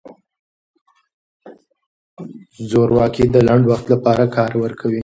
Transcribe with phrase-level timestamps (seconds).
[2.69, 4.99] زورواکي د لنډ وخت لپاره کار ورکوي.